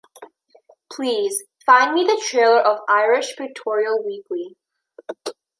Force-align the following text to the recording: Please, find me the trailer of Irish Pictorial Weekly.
Please, 0.91 1.43
find 1.63 1.93
me 1.93 2.01
the 2.03 2.19
trailer 2.27 2.59
of 2.59 2.79
Irish 2.89 3.35
Pictorial 3.37 4.03
Weekly. 4.03 4.57